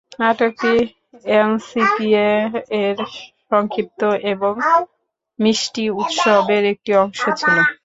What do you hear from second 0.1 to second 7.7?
নাটকটি এনসিপিএ-এর সংক্ষিপ্ত এবং মিষ্টি উৎসবের একটি অংশ ছিল।